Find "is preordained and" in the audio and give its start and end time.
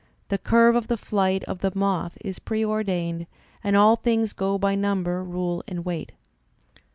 2.25-3.75